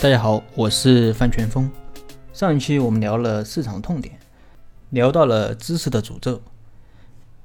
[0.00, 1.68] 大家好，我是范全峰。
[2.32, 4.16] 上一期我们聊了市场痛点，
[4.90, 6.40] 聊到了知识的诅咒。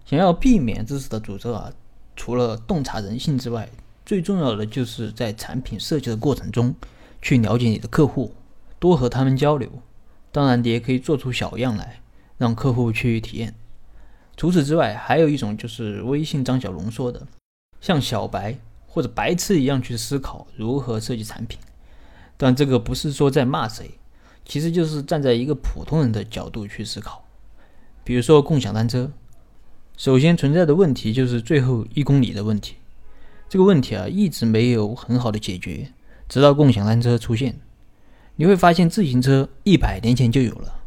[0.06, 1.74] 想要避免知识的诅咒啊，
[2.16, 3.68] 除了洞察人性之外，
[4.06, 6.76] 最重要的就是在产品设计的过程中
[7.24, 8.36] 去了解你的客户，
[8.78, 9.68] 多和他们交流。
[10.32, 12.02] 当然，你也可以做出小样来，
[12.38, 13.56] 让客户去体验。
[14.38, 17.26] 除此之外，还有一种就是微信张小龙说的，
[17.82, 21.58] 像小白或者白痴一样去思考如何设计产品。
[22.38, 23.92] 但这个不是说在骂谁，
[24.46, 27.24] 其实就是站在一个普通人的角度去思考。
[28.04, 29.12] 比如说共享单车，
[29.96, 32.76] 首先存在的问题就是最后一公里的问题。
[33.48, 35.94] 这个问题啊，一直没有很好的解决，
[36.28, 37.60] 直到共享单车出现。
[38.36, 40.82] 你会发现，自行车一百年前就有了，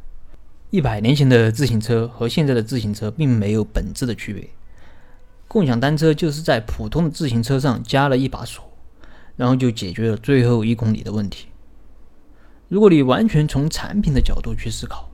[0.70, 4.50] 一百年前的自行车和现在的自行车并没有本质的区别。
[5.46, 8.65] 共享单车就是在普通的自行车上加了一把锁。
[9.36, 11.46] 然后就解决了最后一公里的问题。
[12.68, 15.08] 如果你完全从产品的角度去思考，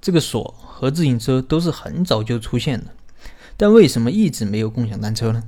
[0.00, 2.86] 这个锁和自行车都是很早就出现的，
[3.56, 5.42] 但为什么一直没有共享单车呢？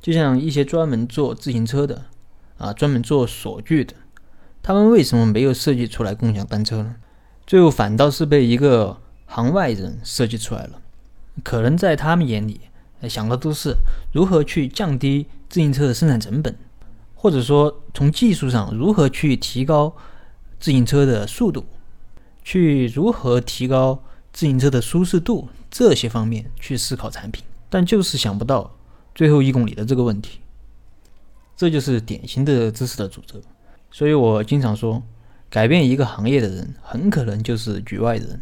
[0.00, 2.06] 就像一些专门做自行车的，
[2.58, 3.94] 啊，专门做锁具的，
[4.62, 6.96] 他们为什么没有设计出来共享单车呢？
[7.46, 10.80] 最后反倒是被一个行外人设计出来了。
[11.42, 12.60] 可能在他们眼里，
[13.08, 13.74] 想的都是
[14.12, 16.56] 如何去降低自行车的生产成本。
[17.20, 19.92] 或者说，从技术上如何去提高
[20.60, 21.66] 自行车的速度，
[22.44, 28.72] 去如何提高自行车的舒适度这些方面去思考产品，但就是想不到
[29.16, 30.38] 最后一公里的这个问题，
[31.56, 33.40] 这就是典型的知识的诅咒。
[33.90, 35.02] 所以我经常说，
[35.50, 38.40] 改变一个行业的人很可能就是局外人，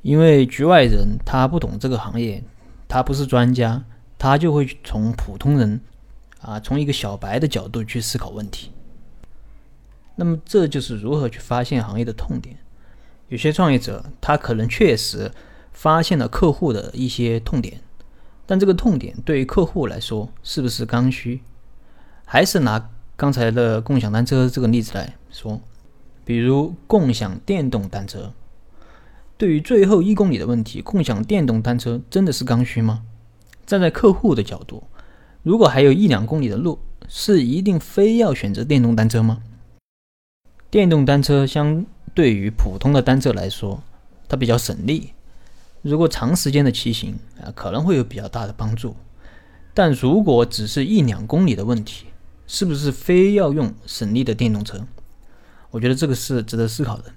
[0.00, 2.42] 因为局外人他不懂这个行业，
[2.88, 3.84] 他不是专家，
[4.16, 5.82] 他就会从普通人。
[6.40, 8.70] 啊，从一个小白的角度去思考问题，
[10.16, 12.56] 那么这就是如何去发现行业的痛点。
[13.28, 15.30] 有些创业者他可能确实
[15.72, 17.80] 发现了客户的一些痛点，
[18.46, 21.42] 但这个痛点对于客户来说是不是刚需？
[22.24, 25.60] 还是拿刚才的共享单车这个例子来说，
[26.24, 28.32] 比如共享电动单车，
[29.36, 33.02] 对于最后一公里的问题，共享电动单车真的是刚需吗？
[33.66, 34.84] 站在客户的角度。
[35.42, 36.78] 如果还有一两公里的路，
[37.08, 39.42] 是一定非要选择电动单车吗？
[40.70, 41.84] 电动单车相
[42.14, 43.82] 对于普通的单车来说，
[44.28, 45.12] 它比较省力。
[45.82, 48.94] 如果长时间的骑行啊，可能会有比较大的帮助。
[49.72, 52.06] 但如果只是一两公里的问题，
[52.46, 54.86] 是不是非要用省力的电动车？
[55.70, 57.12] 我觉得这个是值得思考的。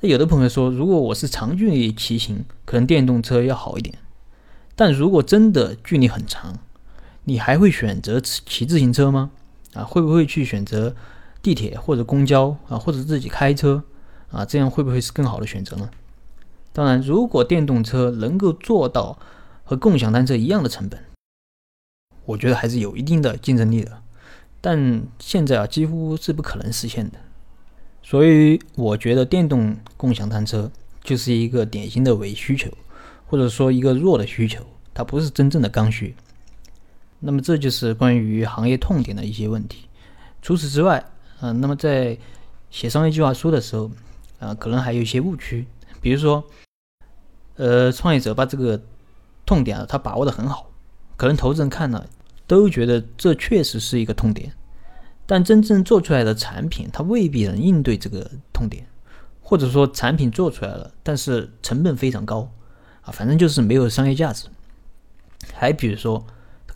[0.00, 3.96] 那有的朋友说，如果我是长距离骑行，可能电动车要好一点。
[4.74, 6.58] 但如果真的距离很长，
[7.28, 9.30] 你还会选择骑自行车吗？
[9.74, 10.94] 啊，会不会去选择
[11.42, 13.82] 地铁或者公交啊，或者自己开车
[14.30, 14.44] 啊？
[14.44, 15.90] 这样会不会是更好的选择呢？
[16.72, 19.18] 当然，如果电动车能够做到
[19.64, 21.00] 和共享单车一样的成本，
[22.26, 24.02] 我觉得还是有一定的竞争力的。
[24.60, 27.18] 但现在啊，几乎是不可能实现的。
[28.02, 30.70] 所以，我觉得电动共享单车
[31.02, 32.70] 就是一个典型的伪需求，
[33.26, 34.64] 或者说一个弱的需求，
[34.94, 36.14] 它不是真正的刚需。
[37.18, 39.88] 那么这就是关于行业痛点的一些问题。
[40.42, 41.04] 除此之外，
[41.40, 42.16] 啊，那么在
[42.70, 43.90] 写商业计划书的时候，
[44.38, 45.66] 啊，可能还有一些误区。
[46.00, 46.44] 比如说，
[47.56, 48.80] 呃，创业者把这个
[49.44, 50.70] 痛点啊，他把握的很好，
[51.16, 52.06] 可能投资人看了
[52.46, 54.52] 都觉得这确实是一个痛点，
[55.26, 58.86] 但真正做出来的产品，它未必能应对这个痛点，
[59.40, 62.52] 或者说产品做出来了，但是成本非常高，
[63.00, 64.46] 啊，反正就是没有商业价值。
[65.52, 66.24] 还比如说。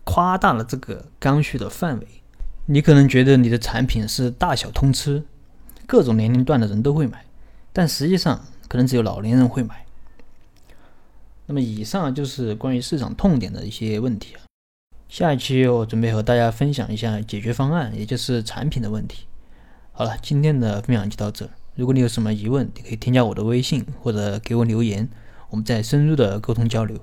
[0.04, 2.06] 夸大了这个刚需的范围，
[2.66, 5.24] 你可能觉得你的产品是大小通吃，
[5.86, 7.24] 各种年龄段的人都会买，
[7.72, 9.84] 但实际上可能只有老年人会买。
[11.46, 14.40] 那么以上就是关于市场痛点的一些问题啊。
[15.08, 19.26] 下一期我准备和大家分享一下解决方案，也就是产品的问题。
[19.92, 21.50] 好了，今天的分享就到这。
[21.74, 25.08] 如果你有什么疑问，你可以添加我的微信或者给我留言，
[25.50, 26.98] 我们再深入的沟通交流。